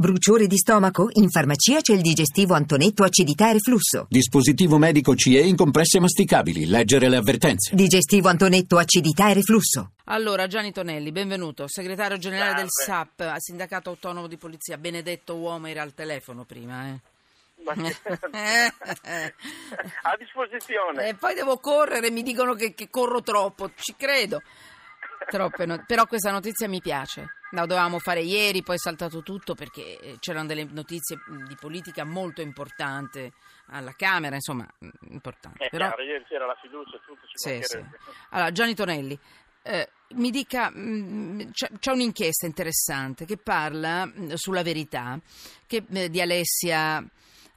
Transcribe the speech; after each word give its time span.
Bruciore 0.00 0.46
di 0.46 0.56
stomaco? 0.56 1.10
In 1.16 1.28
farmacia 1.28 1.82
c'è 1.82 1.92
il 1.92 2.00
digestivo 2.00 2.54
Antonetto 2.54 3.04
acidità 3.04 3.50
e 3.50 3.52
reflusso. 3.52 4.06
Dispositivo 4.08 4.78
medico 4.78 5.14
CE 5.14 5.40
in 5.40 5.56
compresse 5.56 6.00
masticabili. 6.00 6.64
Leggere 6.64 7.10
le 7.10 7.16
avvertenze. 7.16 7.74
Digestivo 7.74 8.30
Antonetto 8.30 8.78
acidità 8.78 9.28
e 9.28 9.34
reflusso. 9.34 9.90
Allora, 10.04 10.46
Gianni 10.46 10.72
Tonelli, 10.72 11.12
benvenuto, 11.12 11.68
segretario 11.68 12.16
generale 12.16 12.54
del 12.54 12.68
Salve. 12.70 13.10
SAP, 13.18 13.36
Sindacato 13.40 13.90
Autonomo 13.90 14.26
di 14.26 14.38
Polizia. 14.38 14.78
Benedetto 14.78 15.34
uomo 15.34 15.66
era 15.66 15.82
al 15.82 15.92
telefono 15.92 16.44
prima, 16.44 16.88
eh. 16.88 17.00
A 20.00 20.16
disposizione. 20.18 21.08
E 21.08 21.14
poi 21.14 21.34
devo 21.34 21.58
correre, 21.58 22.10
mi 22.10 22.22
dicono 22.22 22.54
che, 22.54 22.72
che 22.72 22.88
corro 22.88 23.20
troppo, 23.20 23.70
ci 23.74 23.94
credo. 23.98 24.40
Troppe 25.28 25.66
no- 25.66 25.84
però 25.86 26.06
questa 26.06 26.30
notizia 26.30 26.68
mi 26.68 26.80
piace. 26.80 27.34
La 27.52 27.66
dovevamo 27.66 27.98
fare 27.98 28.20
ieri, 28.20 28.62
poi 28.62 28.76
è 28.76 28.78
saltato 28.78 29.22
tutto 29.22 29.54
perché 29.54 29.98
eh, 29.98 30.16
c'erano 30.18 30.46
delle 30.46 30.64
notizie 30.64 31.16
mh, 31.16 31.46
di 31.46 31.56
politica 31.56 32.04
molto 32.04 32.40
importanti 32.40 33.30
alla 33.66 33.92
Camera, 33.96 34.34
insomma, 34.34 34.66
mh, 34.78 34.88
importanti. 35.10 35.68
Però... 35.70 35.86
chiaro, 35.86 36.02
ieri 36.02 36.24
c'era 36.24 36.46
la 36.46 36.56
fiducia 36.60 36.96
e 36.96 37.00
tutto 37.04 37.26
Sì, 37.32 37.58
sì. 37.62 37.84
Allora, 38.30 38.52
Gianni 38.52 38.74
Tonelli, 38.74 39.18
eh, 39.62 39.90
mi 40.10 40.30
dica, 40.30 40.70
mh, 40.70 41.50
c'è, 41.52 41.68
c'è 41.78 41.92
un'inchiesta 41.92 42.46
interessante 42.46 43.24
che 43.24 43.36
parla 43.36 44.06
mh, 44.06 44.34
sulla 44.34 44.62
verità 44.62 45.20
che, 45.66 45.84
eh, 45.92 46.08
di 46.08 46.20
Alessia 46.20 47.04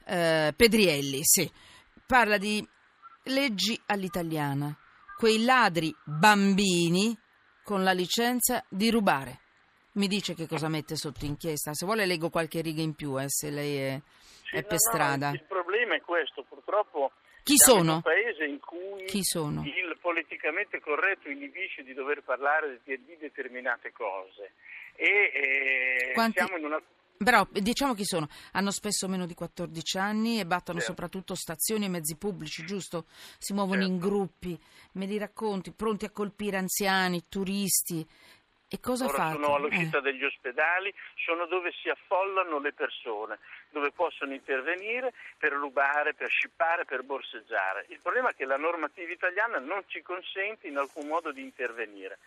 eh, 0.06 0.52
Pedrielli, 0.56 1.20
sì, 1.22 1.50
parla 2.06 2.36
di 2.36 2.66
leggi 3.24 3.80
all'italiana, 3.86 4.76
quei 5.16 5.44
ladri 5.44 5.94
bambini 6.04 7.16
con 7.64 7.82
la 7.82 7.92
licenza 7.92 8.64
di 8.68 8.90
rubare. 8.90 9.40
Mi 9.92 10.06
dice 10.06 10.34
che 10.34 10.46
cosa 10.46 10.68
mette 10.68 10.96
sotto 10.96 11.24
inchiesta, 11.24 11.72
se 11.72 11.86
vuole 11.86 12.04
leggo 12.04 12.28
qualche 12.28 12.60
riga 12.60 12.82
in 12.82 12.94
più, 12.94 13.18
eh, 13.20 13.24
se 13.28 13.50
lei 13.50 13.76
è, 13.76 14.00
Sì, 14.44 14.56
è 14.56 14.60
no, 14.60 14.62
per 14.62 14.72
no, 14.72 14.78
strada. 14.78 15.30
il 15.30 15.44
problema 15.44 15.94
è 15.94 16.00
questo, 16.00 16.42
purtroppo 16.48 17.12
Chi 17.44 17.54
siamo 17.56 17.78
in 17.78 17.84
sono? 17.86 17.96
un 17.96 18.02
paese 18.02 18.44
in 18.44 18.58
cui 18.60 19.04
Chi 19.04 19.22
sono? 19.22 19.62
il 19.64 19.96
politicamente 20.00 20.80
corretto 20.80 21.28
inibisce 21.28 21.82
di 21.84 21.94
dover 21.94 22.22
parlare 22.22 22.80
di, 22.84 23.02
di 23.04 23.16
determinate 23.18 23.92
cose. 23.92 24.52
E 24.96 25.06
eh, 25.32 26.12
Quanti- 26.12 26.38
siamo 26.40 26.56
in 26.58 26.64
una 26.64 26.82
Però 27.24 27.46
diciamo 27.50 27.94
chi 27.94 28.04
sono. 28.04 28.28
Hanno 28.52 28.70
spesso 28.70 29.08
meno 29.08 29.26
di 29.26 29.34
14 29.34 29.98
anni 29.98 30.38
e 30.38 30.46
battono 30.46 30.78
Certo. 30.78 30.92
soprattutto 30.92 31.34
stazioni 31.34 31.86
e 31.86 31.88
mezzi 31.88 32.16
pubblici, 32.16 32.64
giusto? 32.64 33.06
Si 33.38 33.52
muovono 33.52 33.82
in 33.82 33.98
Certo. 33.98 34.06
gruppi, 34.08 34.60
me 34.92 35.06
li 35.06 35.18
racconti, 35.18 35.72
pronti 35.72 36.04
a 36.04 36.10
colpire 36.10 36.58
anziani, 36.58 37.24
turisti. 37.28 38.06
E 38.68 38.80
cosa 38.80 39.06
Ora 39.06 39.16
fate? 39.16 39.36
sono 39.36 39.54
all'uscita 39.54 39.98
Eh, 39.98 40.02
degli 40.02 40.24
ospedali, 40.24 40.92
sono 41.14 41.46
dove 41.46 41.72
si 41.72 41.88
affollano 41.88 42.58
le 42.58 42.72
persone, 42.72 43.38
dove 43.70 43.90
possono 43.92 44.32
intervenire 44.32 45.12
per 45.38 45.52
rubare, 45.52 46.14
per 46.14 46.28
scippare, 46.28 46.84
per 46.84 47.02
borseggiare. 47.04 47.86
Il 47.88 48.00
problema 48.02 48.30
è 48.30 48.34
che 48.34 48.44
la 48.44 48.56
normativa 48.56 49.12
italiana 49.12 49.58
non 49.58 49.82
ci 49.86 50.02
consente 50.02 50.66
in 50.66 50.76
alcun 50.76 51.06
modo 51.06 51.30
di 51.30 51.42
intervenire. 51.42 52.18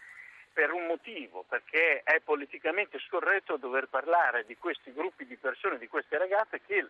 Per 0.58 0.72
un 0.72 0.88
motivo, 0.88 1.46
perché 1.48 2.02
è 2.02 2.20
politicamente 2.20 2.98
scorretto 3.06 3.58
dover 3.58 3.90
parlare 3.90 4.44
di 4.44 4.58
questi 4.58 4.92
gruppi 4.92 5.28
di 5.28 5.38
persone, 5.38 5.78
di 5.78 5.88
queste 5.88 6.18
ragazze 6.18 6.62
che 6.66 6.84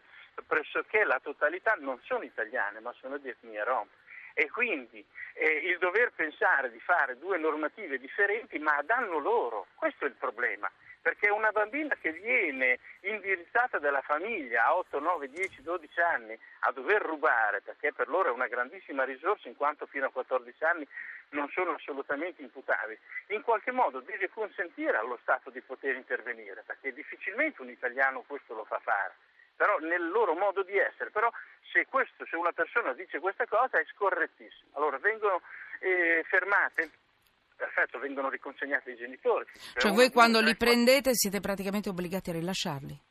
pressoché 0.48 1.04
la 1.04 1.20
totalità 1.22 1.76
non 1.78 2.00
sono 2.04 2.23
italiane, 2.23 2.80
ma 2.80 2.94
sono 2.94 3.18
di 3.18 3.28
etnia 3.28 3.66
rom. 3.66 3.86
E 4.34 4.50
quindi 4.50 5.04
eh, 5.34 5.68
il 5.70 5.80
dover 5.80 6.14
pensare 6.16 6.72
di 6.72 6.80
fare 6.80 7.18
due 7.18 7.38
normative 7.38 8.00
differenti, 8.00 8.58
ma 8.58 8.78
a 8.78 8.84
danno 8.84 9.18
loro, 9.18 9.68
questo 9.76 10.06
è 10.06 10.08
il 10.08 10.14
problema. 10.14 10.72
Perché 11.08 11.30
una 11.30 11.52
bambina 11.52 11.95
che 12.02 12.11
viene 12.11 12.80
indirizzata 13.00 13.80
dalla 13.80 14.02
famiglia 14.02 14.66
a 14.66 14.75
8, 14.75 15.00
9, 15.00 15.30
10, 15.30 15.61
12 15.61 16.02
anni 16.02 16.38
a 16.67 16.72
dover 16.73 17.02
rubare, 17.02 17.61
perché 17.61 17.94
per 17.94 18.09
loro 18.09 18.27
è 18.27 18.33
una 18.33 18.47
grandissima 18.47 19.05
risorsa 19.05 19.47
in 19.47 19.55
quanto 19.55 19.86
fino 19.86 20.08
a 20.08 20.11
14 20.11 20.64
anni 20.66 20.86
non 21.30 21.48
sono 21.48 21.71
assolutamente 21.71 22.42
imputabili, 22.42 22.99
in 23.27 23.42
qualche 23.42 23.71
modo 23.71 24.02
deve 24.02 24.27
consentire 24.27 24.98
allo 24.98 25.17
Stato 25.21 25.49
di 25.49 25.61
poter 25.61 25.95
intervenire, 25.95 26.64
perché 26.65 26.92
difficilmente 26.92 27.61
un 27.61 27.70
italiano 27.70 28.26
questo 28.27 28.53
lo 28.53 28.65
fa 28.65 28.80
fare 28.83 29.14
però 29.55 29.80
nel 29.80 30.09
loro 30.09 30.36
modo 30.36 30.61
di 30.61 30.77
essere. 30.77 31.09
Però 31.09 31.32
se, 31.71 31.87
questo, 31.87 32.27
se 32.27 32.36
una 32.36 32.52
persona 32.52 32.93
dice 32.93 33.20
questa 33.20 33.48
cosa 33.48 33.80
è 33.80 33.86
scorrettissimo. 33.86 34.70
Allora 34.73 34.99
vengono 34.99 35.42
eh, 35.80 36.23
fermate, 36.27 36.92
perfetto, 37.58 38.00
vengono 38.00 38.30
riconsegnate 38.30 38.92
ai 38.92 38.95
genitori. 38.95 39.45
Per 39.73 39.82
Cioè 39.82 39.92
voi 39.92 40.12
quando 40.12 40.40
li 40.40 40.56
prendete 40.56 41.14
siete 41.14 41.42
praticamente 41.42 41.90
obbligati 41.90 42.30
a 42.30 42.34
rilasciarli. 42.34 43.02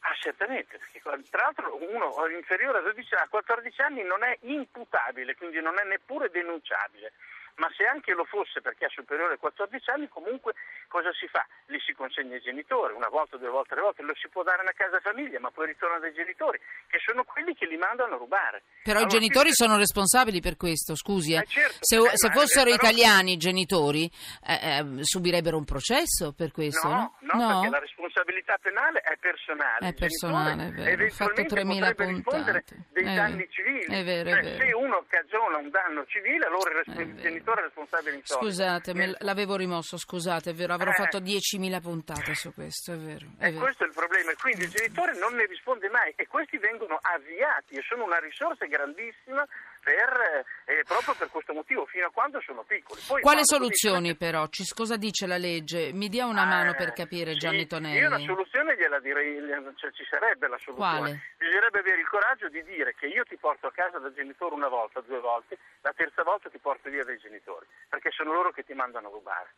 Ah, 0.00 0.14
certamente, 0.20 0.78
perché 0.78 1.00
tra 1.28 1.42
l'altro 1.42 1.76
uno 1.76 2.14
inferiore 2.34 2.78
a, 2.78 2.82
12 2.82 3.14
a 3.14 3.26
14 3.28 3.82
anni 3.82 4.02
non 4.04 4.22
è 4.22 4.38
imputabile, 4.42 5.34
quindi 5.34 5.60
non 5.60 5.78
è 5.78 5.84
neppure 5.84 6.30
denunciabile. 6.30 7.12
Ma 7.56 7.68
se 7.74 7.84
anche 7.86 8.12
lo 8.12 8.24
fosse 8.24 8.60
perché 8.60 8.84
è 8.84 8.88
superiore 8.90 9.34
a 9.34 9.38
14 9.38 9.90
anni, 9.90 10.08
comunque 10.08 10.52
cosa 10.88 11.10
si 11.14 11.26
fa? 11.26 11.44
Li 11.66 11.80
si 11.80 11.94
consegna 11.94 12.34
ai 12.34 12.40
genitori, 12.42 12.92
una 12.92 13.08
volta, 13.08 13.38
due 13.38 13.48
volte, 13.48 13.74
tre 13.74 13.80
volte, 13.80 14.02
lo 14.02 14.12
si 14.14 14.28
può 14.28 14.42
dare 14.42 14.58
a 14.58 14.62
una 14.62 14.72
casa 14.76 15.00
famiglia, 15.00 15.40
ma 15.40 15.50
poi 15.50 15.66
ritorna 15.68 15.98
dai 15.98 16.12
genitori, 16.12 16.60
che 16.86 16.98
sono 17.04 17.24
quelli 17.24 17.54
che 17.54 17.64
li 17.66 17.76
mandano 17.78 18.14
a 18.14 18.18
rubare. 18.18 18.62
Però 18.82 18.98
i 19.00 19.02
Allora, 19.02 19.18
genitori 19.18 19.46
qui- 19.46 19.54
sono 19.54 19.78
responsabili 19.78 20.40
per 20.40 20.56
questo, 20.58 20.94
scusi. 20.96 21.32
eh. 21.32 21.38
Eh, 21.38 21.46
certo, 21.46 21.78
se, 21.80 21.96
eh, 21.96 22.10
se 22.16 22.30
fossero 22.30 22.70
però- 22.70 22.76
italiani 22.76 23.32
i 23.32 23.36
genitori 23.38 24.04
eh, 24.46 24.52
eh, 24.78 24.84
subirebbero 25.04 25.56
un 25.56 25.64
processo 25.64 26.32
per 26.36 26.52
questo, 26.52 26.86
No, 26.88 27.16
no? 27.20 27.40
no, 27.40 27.48
perché 27.60 27.68
la 27.70 27.78
responsabilità 27.80 28.58
penale 28.60 29.00
è 29.00 29.16
personale. 29.16 29.88
È 29.88 29.94
personale, 29.94 30.66
è 30.66 30.70
vero. 30.72 31.04
Ho 31.04 31.08
fatto 31.08 31.32
eventualmente 31.40 31.54
3000 31.54 31.86
potrebbe 31.88 32.12
rispondere 32.12 32.62
puntate. 32.66 32.88
dei 32.92 33.04
È 33.12 33.14
danni 33.16 33.36
vero. 33.36 33.50
civili. 33.50 33.84
È 33.94 34.04
vero, 34.04 34.28
è 34.28 34.32
Cioè, 34.34 34.42
vero. 34.42 34.64
Se 34.64 34.72
uno 34.74 35.04
cagiona 35.08 35.56
un 35.56 35.70
danno 35.70 36.04
civile, 36.06 36.44
allora 36.46 36.70
il, 36.70 36.76
res- 36.84 36.96
È 36.96 37.00
il 37.00 37.14
vero. 37.14 37.28
Genitore 37.46 37.62
responsabile 37.62 38.16
in 38.16 38.20
soldi. 38.24 38.46
Scusate, 38.46 38.94
me 38.94 39.06
Nel- 39.06 39.16
l'avevo 39.20 39.56
rimosso, 39.56 39.96
scusate, 39.96 40.50
è 40.50 40.54
vero, 40.54 40.74
avrò 40.74 40.90
Eh. 40.90 40.94
fatto 40.94 41.20
10.000 41.20 41.80
puntate 41.80 42.34
su 42.34 42.52
questo, 42.52 42.92
è 42.92 42.96
vero. 42.96 43.26
È 43.38 43.46
E 43.46 43.50
vero. 43.50 43.64
questo 43.64 43.84
è 43.84 43.86
il 43.86 43.92
problema, 43.92 44.30
e 44.32 44.36
quindi 44.36 44.64
il 44.64 44.70
genitore 44.70 45.16
non 45.18 45.34
ne 45.34 45.46
risponde 45.46 45.88
mai 45.88 46.12
e 46.16 46.26
questi 46.26 46.58
vengono 46.58 46.98
avviati 47.00 47.74
e 47.76 47.82
sono 47.88 48.04
una 48.04 48.18
risorsa 48.18 48.66
grandissima 48.66 49.46
per, 49.82 50.44
eh, 50.66 50.82
proprio 50.84 51.14
per 51.14 51.28
questo 51.30 51.52
motivo, 51.52 51.86
fino 51.86 52.06
a 52.06 52.10
quando 52.10 52.40
sono 52.44 52.64
piccoli. 52.64 53.00
Poi 53.06 53.20
Quali 53.20 53.22
quando 53.22 53.44
soluzioni 53.44 53.94
cominciano- 54.14 54.18
però? 54.42 54.46
Ci- 54.48 54.74
cosa 54.74 54.96
dice 54.96 55.26
la 55.26 55.36
legge? 55.38 55.92
Mi 55.92 56.08
dia 56.08 56.26
una 56.26 56.44
mano 56.44 56.72
Eh, 56.72 56.74
per 56.74 56.92
capire, 56.92 57.32
sì, 57.32 57.38
Gianni 57.38 57.66
Tonelli. 57.66 57.98
Io 57.98 58.08
la 58.08 58.18
soluzione 58.18 58.74
gliela 58.98 59.00
direi, 59.00 59.74
cioè, 59.76 59.92
ci 59.92 60.04
sarebbe 60.08 60.48
la 60.48 60.58
soluzione. 60.58 60.98
Quale? 60.98 61.22
Bisognerebbe 61.38 61.78
avere 61.80 62.00
il 62.00 62.08
coraggio 62.08 62.48
di 62.48 62.62
dire 62.64 62.94
che 62.94 63.06
io 63.06 63.24
ti 63.24 63.36
porto 63.36 63.66
a 63.66 63.72
casa 63.72 63.98
dal 63.98 64.14
genitore 64.14 64.54
una 64.54 64.68
volta, 64.68 65.00
due 65.00 65.20
volte, 65.20 65.58
la 65.82 65.92
terza 65.94 66.22
volta 66.22 66.48
ti 66.48 66.58
porto 66.58 66.88
via 66.90 67.04
dai 67.04 67.18
genitori, 67.18 67.66
perché 67.88 68.10
sono 68.10 68.32
loro 68.32 68.50
che 68.52 68.64
ti 68.64 68.74
mandano 68.74 69.08
a 69.08 69.10
rubare. 69.10 69.50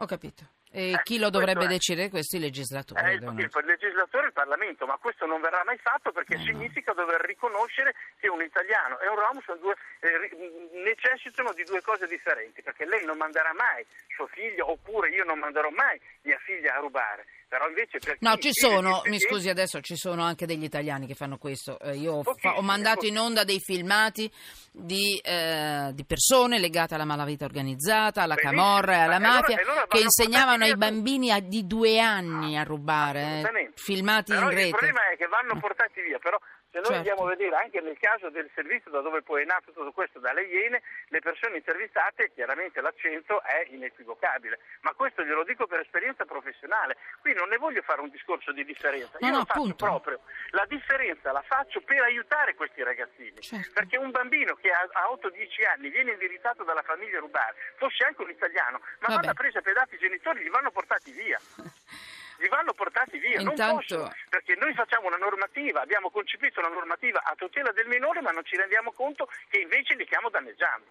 Ho 0.00 0.06
capito. 0.06 0.44
E 0.70 0.92
Eh, 0.92 1.00
chi 1.02 1.18
lo 1.18 1.30
dovrebbe 1.30 1.64
è. 1.64 1.66
decidere? 1.66 2.10
Questo 2.10 2.36
i 2.36 2.40
legislatori. 2.40 3.00
Eh, 3.02 3.14
il, 3.14 3.22
il 3.22 3.64
legislatore 3.64 4.24
e 4.24 4.26
il 4.28 4.32
Parlamento, 4.32 4.86
ma 4.86 4.96
questo 4.98 5.24
non 5.26 5.40
verrà 5.40 5.64
mai 5.64 5.78
fatto 5.78 6.12
perché 6.12 6.34
Eh, 6.34 6.38
no. 6.38 6.44
significa 6.44 6.92
dover 6.92 7.20
riconoscere 7.22 7.94
che 8.20 8.28
un 8.28 8.42
italiano 8.42 9.00
e 9.00 9.08
un 9.08 9.16
rom 9.16 9.40
sono 9.42 9.58
due, 9.58 9.74
eh, 10.00 10.70
necessitano 10.84 11.52
di 11.54 11.64
due 11.64 11.80
cose 11.80 12.06
differenti, 12.06 12.62
perché 12.62 12.84
lei 12.84 13.04
non 13.06 13.16
manderà 13.16 13.52
mai 13.54 13.84
suo 14.14 14.26
figlio 14.28 14.70
oppure 14.70 15.08
io 15.08 15.24
non 15.24 15.38
manderò 15.38 15.70
mai 15.70 15.98
mia 16.22 16.38
figlia 16.38 16.74
a 16.76 16.80
rubare. 16.80 17.24
Però 17.48 17.66
invece 17.66 17.98
per 17.98 18.18
No, 18.20 18.36
ci 18.36 18.50
sono, 18.52 19.00
mi 19.06 19.18
scusi 19.18 19.48
adesso, 19.48 19.80
ci 19.80 19.96
sono 19.96 20.22
anche 20.22 20.44
degli 20.44 20.64
italiani 20.64 21.06
che 21.06 21.14
fanno 21.14 21.38
questo. 21.38 21.80
Eh, 21.80 21.96
io 21.96 22.16
ho, 22.16 22.22
fa- 22.22 22.58
ho 22.58 22.60
mandato 22.62 23.06
in 23.06 23.18
onda 23.18 23.42
dei 23.44 23.58
filmati 23.58 24.30
di, 24.70 25.16
eh, 25.24 25.90
di 25.94 26.04
persone 26.04 26.58
legate 26.58 26.94
alla 26.94 27.06
malavita 27.06 27.46
organizzata, 27.46 28.20
alla 28.22 28.34
Benissimo, 28.34 28.62
camorra 28.62 28.92
e 28.92 28.98
alla 29.00 29.18
ma 29.18 29.28
allora- 29.28 29.40
mafia 29.40 29.56
allora 29.62 29.86
che 29.88 30.00
insegnavano 30.00 30.64
ai 30.64 30.76
bambini 30.76 31.30
a- 31.32 31.40
di 31.40 31.66
due 31.66 31.98
anni 31.98 32.58
a 32.58 32.64
rubare, 32.64 33.40
eh, 33.40 33.70
filmati 33.76 34.32
Però 34.32 34.44
in 34.44 34.50
Il 34.50 34.56
rete. 34.58 34.70
problema 34.70 35.00
è 35.10 35.16
che 35.16 35.26
vanno 35.26 35.58
portati 35.58 36.02
via, 36.02 36.18
però 36.18 36.38
se 36.78 36.84
noi 36.84 36.84
Certo. 36.84 36.94
andiamo 36.94 37.22
a 37.24 37.34
vedere 37.34 37.56
anche 37.56 37.80
nel 37.80 37.98
caso 37.98 38.30
del 38.30 38.48
servizio 38.54 38.90
da 38.90 39.00
dove 39.00 39.22
poi 39.22 39.42
è 39.42 39.44
nato 39.44 39.72
tutto 39.72 39.90
questo, 39.92 40.18
dalle 40.20 40.42
Iene, 40.44 40.82
le 41.08 41.18
persone 41.20 41.56
intervistate, 41.56 42.30
chiaramente 42.32 42.80
l'accento 42.80 43.42
è 43.42 43.66
inequivocabile, 43.70 44.58
ma 44.82 44.92
questo 44.92 45.24
glielo 45.24 45.42
dico 45.44 45.66
per 45.66 45.80
esperienza 45.80 46.24
professionale, 46.24 46.96
qui 47.20 47.34
non 47.34 47.48
ne 47.48 47.56
voglio 47.56 47.82
fare 47.82 48.00
un 48.00 48.08
discorso 48.10 48.52
di 48.52 48.64
differenza, 48.64 49.18
No, 49.20 49.26
io 49.26 49.32
no, 49.32 49.38
lo 49.38 49.44
faccio 49.44 49.58
appunto. 49.60 49.84
proprio, 49.84 50.20
la 50.50 50.64
differenza 50.68 51.32
la 51.32 51.42
faccio 51.42 51.80
per 51.80 52.00
aiutare 52.02 52.54
questi 52.54 52.82
ragazzini, 52.82 53.40
Certo. 53.40 53.70
perché 53.74 53.96
un 53.96 54.10
bambino 54.10 54.54
che 54.54 54.70
a, 54.70 54.86
a 54.92 55.08
8-10 55.12 55.66
anni 55.74 55.88
viene 55.90 56.12
indirizzato 56.12 56.62
dalla 56.62 56.82
famiglia 56.82 57.18
a 57.18 57.20
rubare, 57.20 57.54
fosse 57.76 58.04
anche 58.04 58.22
un 58.22 58.30
italiano, 58.30 58.78
ma 59.00 59.08
Vabbè. 59.08 59.14
vada 59.14 59.32
presa 59.34 59.58
a 59.58 59.62
pedate 59.62 59.96
i 59.96 59.98
genitori, 59.98 60.42
li 60.42 60.48
vanno 60.48 60.70
portati 60.70 61.10
via 61.10 61.38
li 62.38 62.48
vanno 62.48 62.72
portati 62.72 63.18
via, 63.18 63.40
non 63.42 63.50
Intanto- 63.52 63.76
possono, 63.76 64.12
perché 64.28 64.54
noi 64.56 64.72
facciamo 64.74 65.06
una 65.08 65.16
normativa, 65.16 65.80
abbiamo 65.80 66.10
concepito 66.10 66.60
una 66.60 66.68
normativa 66.68 67.22
a 67.22 67.34
tutela 67.34 67.72
del 67.72 67.86
minore, 67.88 68.20
ma 68.20 68.30
non 68.30 68.44
ci 68.44 68.56
rendiamo 68.56 68.92
conto 68.92 69.28
che 69.48 69.58
invece 69.60 69.94
li 69.94 70.04
stiamo 70.06 70.28
danneggiando. 70.30 70.86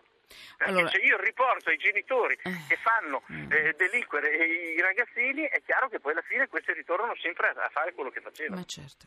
Perché 0.57 0.73
Allora- 0.73 0.89
se 0.89 0.97
io 0.97 1.17
riporto 1.21 1.69
ai 1.69 1.77
genitori 1.77 2.38
Eh. 2.44 2.51
che 2.67 2.75
fanno 2.77 3.23
Mm. 3.31 3.49
eh, 3.51 3.73
delinquere 3.77 4.27
i 4.75 4.81
ragazzini, 4.81 5.44
è 5.47 5.61
chiaro 5.63 5.88
che 5.88 5.99
poi 6.01 6.11
alla 6.11 6.21
fine 6.23 6.47
questi 6.47 6.73
ritornano 6.73 7.15
sempre 7.15 7.47
a, 7.47 7.63
a 7.63 7.69
fare 7.69 7.93
quello 7.93 8.09
che 8.09 8.19
facevano. 8.19 8.57
Ma 8.59 8.65
certo. 8.65 9.05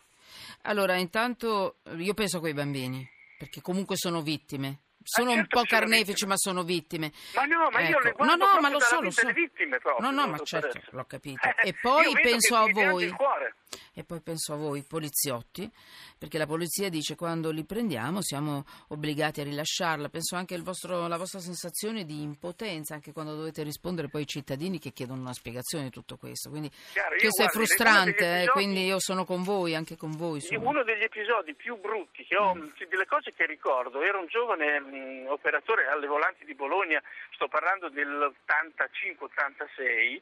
Allora, 0.62 0.94
intanto 0.96 1.76
io 1.96 2.14
penso 2.14 2.38
a 2.38 2.40
quei 2.40 2.54
bambini, 2.54 3.06
perché 3.36 3.60
comunque 3.60 3.96
sono 3.96 4.22
vittime. 4.22 4.78
Sono 5.12 5.30
un 5.30 5.36
certo 5.38 5.58
po' 5.58 5.64
carnefici, 5.66 6.24
ma 6.26 6.36
sono 6.36 6.62
vittime. 6.62 7.10
Ma 7.34 7.44
no, 7.44 7.68
ma 7.70 7.80
io 7.80 7.96
Ecco. 7.96 8.00
le 8.04 8.12
guardo 8.12 8.36
No, 8.36 8.52
no, 8.54 8.60
ma 8.60 8.68
lo 8.70 8.78
so, 8.80 9.00
lo 9.00 9.10
so. 9.10 9.26
vittime 9.32 9.78
proprio, 9.78 10.08
No, 10.08 10.12
no, 10.12 10.28
ma 10.28 10.38
certo, 10.38 10.80
l'ho 10.90 11.04
capito. 11.04 11.40
E 11.64 11.74
poi 11.80 12.04
io 12.04 12.12
penso 12.20 12.54
a 12.54 12.66
voi. 12.70 13.12
E 13.94 14.04
poi 14.04 14.20
penso 14.20 14.52
a 14.52 14.56
voi, 14.56 14.82
poliziotti, 14.82 15.68
perché 16.18 16.38
la 16.38 16.46
polizia 16.46 16.88
dice 16.88 17.14
quando 17.16 17.50
li 17.50 17.64
prendiamo 17.64 18.22
siamo 18.22 18.64
obbligati 18.88 19.40
a 19.40 19.44
rilasciarla. 19.44 20.08
Penso 20.08 20.36
anche 20.36 20.54
alla 20.54 21.16
vostra 21.16 21.38
sensazione 21.40 22.04
di 22.04 22.22
impotenza, 22.22 22.94
anche 22.94 23.12
quando 23.12 23.34
dovete 23.36 23.62
rispondere 23.62 24.08
poi 24.08 24.22
ai 24.22 24.26
cittadini 24.26 24.78
che 24.78 24.92
chiedono 24.92 25.20
una 25.20 25.32
spiegazione 25.32 25.84
di 25.84 25.90
tutto 25.90 26.16
questo. 26.16 26.50
Quindi 26.50 26.68
Chiaro, 26.92 27.16
questo 27.16 27.42
è 27.42 27.46
guardi, 27.46 27.56
uno 27.56 27.66
frustrante, 27.66 28.24
eh, 28.24 28.28
episodi- 28.42 28.50
quindi 28.50 28.84
io 28.84 28.98
sono 29.00 29.24
con 29.24 29.42
voi, 29.42 29.74
anche 29.74 29.96
con 29.96 30.12
voi. 30.16 30.38
Insomma. 30.40 30.68
Uno 30.68 30.82
degli 30.82 31.02
episodi 31.02 31.54
più 31.54 31.78
brutti 31.78 32.24
che 32.24 32.36
ho, 32.36 32.54
Mm. 32.54 32.68
delle 32.88 33.06
cose 33.06 33.32
che 33.32 33.46
ricordo, 33.46 34.02
ero 34.02 34.18
un 34.20 34.26
giovane 34.26 34.80
mh, 34.80 35.26
operatore 35.28 35.86
alle 35.86 36.06
volanti 36.06 36.44
di 36.44 36.54
Bologna, 36.54 37.00
sto 37.34 37.48
parlando 37.48 37.88
dell'85-86, 37.88 40.20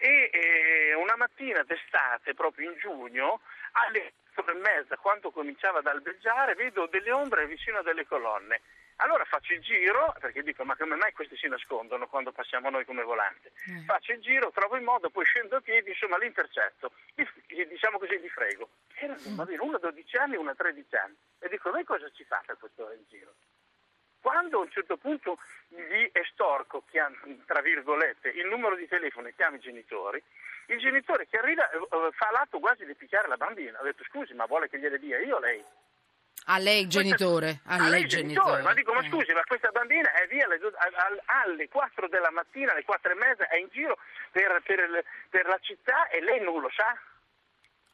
e 0.00 0.30
eh, 0.32 0.94
una 0.94 1.14
mattina 1.16 1.62
d'estate, 1.62 2.34
proprio 2.34 2.70
in 2.70 2.78
giugno, 2.78 3.40
alle 3.72 4.14
4 4.40 4.52
e 4.52 4.60
mezza, 4.60 4.96
quando 4.96 5.30
cominciava 5.30 5.80
ad 5.80 5.86
albeggiare, 5.86 6.54
vedo 6.54 6.86
delle 6.86 7.12
ombre 7.12 7.46
vicino 7.46 7.78
a 7.78 7.82
delle 7.82 8.06
colonne. 8.06 8.60
Allora 8.96 9.24
faccio 9.24 9.54
il 9.54 9.60
giro, 9.60 10.14
perché 10.20 10.42
dico, 10.42 10.62
ma 10.64 10.76
come 10.76 10.94
mai 10.94 11.12
questi 11.12 11.36
si 11.36 11.48
nascondono 11.48 12.06
quando 12.06 12.32
passiamo 12.32 12.68
noi 12.68 12.84
come 12.84 13.02
volante? 13.02 13.52
Mm. 13.70 13.84
Faccio 13.84 14.12
il 14.12 14.20
giro, 14.20 14.50
trovo 14.50 14.76
il 14.76 14.82
modo, 14.82 15.08
poi 15.08 15.24
scendo 15.24 15.56
a 15.56 15.60
piedi, 15.60 15.90
insomma 15.90 16.18
l'intercetto, 16.18 16.92
Li- 17.14 17.66
diciamo 17.66 17.98
così, 17.98 18.18
li 18.20 18.28
frego. 18.28 18.68
Erano 18.94 19.20
un 19.24 19.36
bambino, 19.36 19.64
uno 19.64 19.76
a 19.76 19.80
12 19.80 20.16
anni 20.16 20.34
e 20.34 20.38
uno 20.38 20.50
a 20.50 20.54
13 20.54 20.96
anni. 20.96 21.16
E 21.38 21.48
dico, 21.48 21.70
lei 21.70 21.84
cosa 21.84 22.10
ci 22.10 22.24
fa 22.24 22.42
per 22.44 22.58
questo 22.58 22.92
in 22.92 23.04
giro? 23.08 23.34
Quando 24.20 24.58
a 24.58 24.62
un 24.62 24.70
certo 24.70 24.96
punto 24.96 25.38
gli 25.68 26.08
estorco, 26.12 26.84
tra 27.46 27.60
virgolette, 27.60 28.28
il 28.28 28.46
numero 28.46 28.76
di 28.76 28.86
telefono 28.86 29.28
e 29.28 29.34
chiamo 29.34 29.56
i 29.56 29.60
genitori, 29.60 30.22
il 30.66 30.78
genitore 30.78 31.26
che 31.26 31.38
arriva 31.38 31.68
eh, 31.70 31.76
eh, 31.78 32.10
fa 32.12 32.30
l'atto 32.30 32.58
quasi 32.58 32.84
di 32.84 32.94
picchiare 32.94 33.28
la 33.28 33.36
bambina. 33.36 33.78
Ha 33.78 33.82
detto, 33.82 34.04
scusi, 34.04 34.34
ma 34.34 34.44
vuole 34.46 34.68
che 34.68 34.78
gliele 34.78 34.98
dia 34.98 35.18
io 35.20 35.36
o 35.36 35.40
lei? 35.40 35.64
A 36.46 36.58
lei 36.58 36.86
genitore, 36.88 37.60
a, 37.66 37.74
A 37.74 37.78
lei 37.82 37.90
lei 37.90 38.06
genitore. 38.06 38.62
ma 38.62 38.72
dico, 38.72 38.92
ma 38.92 39.00
Eh. 39.04 39.08
scusi, 39.08 39.32
ma 39.32 39.42
questa 39.44 39.70
bambina 39.70 40.10
è 40.12 40.26
via 40.26 40.46
alle, 40.46 40.58
alle 41.26 41.68
4 41.68 42.08
della 42.08 42.30
mattina, 42.30 42.72
alle 42.72 42.84
4 42.84 43.12
e 43.12 43.14
mezza, 43.14 43.46
è 43.48 43.56
in 43.56 43.68
giro 43.70 43.98
per, 44.32 44.60
per 44.64 45.04
per 45.28 45.46
la 45.46 45.58
città 45.60 46.08
e 46.08 46.20
lei 46.20 46.40
non 46.42 46.60
lo 46.60 46.70
sa? 46.74 46.96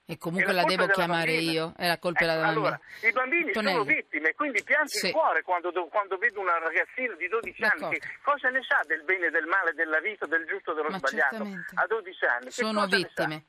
E 0.08 0.18
comunque 0.18 0.52
la 0.52 0.62
colpa 0.62 0.76
devo 0.82 0.92
chiamare 0.92 1.32
bambina. 1.32 1.50
io, 1.50 1.72
è 1.76 1.86
la 1.88 1.98
colpa 1.98 2.20
Ecco, 2.22 2.30
della 2.30 2.44
bambina. 2.44 2.66
Allora, 2.68 2.80
i 3.02 3.12
bambini 3.12 3.52
sono 3.52 3.70
Tonelli. 3.72 3.94
vittime, 3.96 4.34
quindi 4.34 4.62
piange 4.62 4.98
Sì. 4.98 5.06
il 5.06 5.12
cuore 5.12 5.42
quando, 5.42 5.72
do- 5.72 5.86
quando 5.88 6.16
vedo 6.16 6.38
una 6.38 6.58
ragazzina 6.58 7.14
di 7.16 7.26
12 7.26 7.62
anni 7.64 7.80
D'accordo. 7.80 7.98
che 7.98 8.18
cosa 8.22 8.48
ne 8.50 8.60
sa 8.62 8.80
del 8.86 9.02
bene, 9.02 9.30
del 9.30 9.46
male, 9.46 9.72
della 9.74 9.98
vita, 9.98 10.26
del 10.26 10.46
giusto, 10.46 10.74
dello 10.74 10.90
Ma 10.90 10.98
sbagliato. 10.98 11.34
certamente. 11.36 11.72
A 11.74 11.86
12 11.88 12.24
anni. 12.24 12.44
Che 12.44 12.50
Sono 12.52 12.86
vittime. 12.86 13.44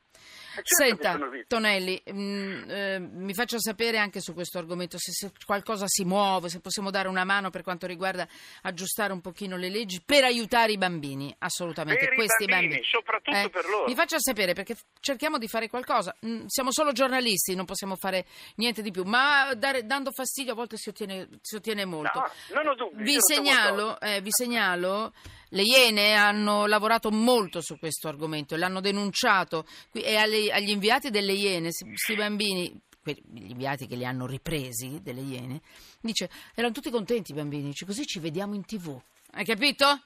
Eh, 0.59 0.63
certo 0.63 1.03
Senta. 1.03 1.17
Tonelli, 1.47 2.01
mm, 2.11 2.69
eh, 2.69 2.99
mi 2.99 3.33
faccia 3.33 3.57
sapere 3.59 3.97
anche 3.97 4.19
su 4.21 4.33
questo 4.33 4.57
argomento 4.57 4.97
se, 4.97 5.11
se 5.11 5.31
qualcosa 5.45 5.85
si 5.87 6.03
muove, 6.03 6.49
se 6.49 6.59
possiamo 6.59 6.89
dare 6.89 7.07
una 7.07 7.23
mano 7.23 7.49
per 7.49 7.61
quanto 7.63 7.85
riguarda 7.87 8.27
aggiustare 8.63 9.13
un 9.13 9.21
pochino 9.21 9.55
le 9.57 9.69
leggi 9.69 10.01
per 10.03 10.23
aiutare 10.23 10.71
i 10.71 10.77
bambini, 10.77 11.33
assolutamente, 11.39 12.05
Per 12.05 12.15
questi 12.15 12.45
bambini, 12.45 12.69
bambini. 12.73 12.87
soprattutto 12.89 13.37
Eh, 13.37 13.49
per 13.49 13.65
loro. 13.65 13.85
Mi 13.87 13.95
faccia 13.95 14.17
sapere 14.19 14.53
perché 14.53 14.75
cerchiamo 14.99 15.37
di 15.37 15.47
fare 15.47 15.69
qualcosa. 15.69 16.15
Mm, 16.25 16.45
siamo 16.47 16.71
solo 16.71 16.91
giornalisti, 16.91 17.55
non 17.55 17.65
possiamo 17.65 17.95
fare 17.95 18.25
niente 18.55 18.81
di 18.81 18.91
più, 18.91 19.03
ma 19.03 19.53
dare- 19.55 19.85
dando 19.85 20.11
fastidio 20.11 20.53
a 20.53 20.55
volte 20.55 20.77
si 20.77 20.89
ottiene, 20.89 21.27
si 21.41 21.55
ottiene 21.55 21.85
molto. 21.85 22.19
No, 22.19 22.31
non 22.55 22.67
ho 22.67 22.75
dubbi. 22.75 23.03
Vi 23.03 23.17
segnalo, 23.19 23.99
eh, 23.99 24.21
vi 24.21 24.29
segnalo, 24.31 25.13
le 25.49 25.61
Iene 25.61 26.13
hanno 26.13 26.65
lavorato 26.65 27.11
molto 27.11 27.61
su 27.61 27.77
questo 27.77 28.07
argomento 28.07 28.55
e 28.55 28.57
l'hanno 28.57 28.81
denunciato 28.81 29.65
e 29.91 30.15
agli 30.15 30.69
inviati 30.69 31.09
delle 31.09 31.33
Iene, 31.33 31.71
questi 31.71 32.15
bambini, 32.15 32.79
gli 33.03 33.51
inviati 33.51 33.87
che 33.87 33.95
li 33.95 34.05
hanno 34.05 34.25
ripresi 34.25 34.99
delle 35.01 35.21
Iene, 35.21 35.61
dice, 36.01 36.29
erano 36.53 36.73
tutti 36.73 36.89
contenti 36.89 37.31
i 37.31 37.35
bambini, 37.35 37.73
così 37.85 38.05
ci 38.05 38.19
vediamo 38.19 38.55
in 38.55 38.65
tv. 38.65 38.99
Hai 39.31 39.45
capito? 39.45 40.01